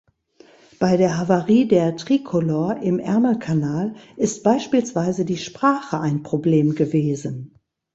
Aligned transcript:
Bei 0.79 0.97
der 0.97 1.15
Havarie 1.19 1.67
der 1.67 1.95
Tricolor 1.95 2.77
im 2.77 2.97
Ärmelkanal 2.97 3.93
ist 4.17 4.41
beispielsweise 4.43 5.25
die 5.25 5.37
Sprache 5.37 5.99
ein 5.99 6.23
Problem 6.23 6.73
gewesen. 6.73 7.53